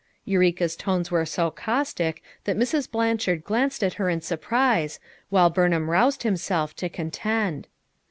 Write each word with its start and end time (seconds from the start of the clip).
Eureka's 0.25 0.75
tones 0.75 1.11
were 1.11 1.27
so 1.27 1.51
caustic 1.51 2.23
that 2.45 2.57
Mrs. 2.57 2.89
Blanchard 2.89 3.43
glanced 3.43 3.83
at 3.83 3.93
her 4.01 4.09
in 4.09 4.19
surprise, 4.19 4.99
while 5.29 5.51
Burnham 5.51 5.91
roused 5.91 6.23
himself 6.23 6.75
to 6.77 6.89
contend. 6.89 7.67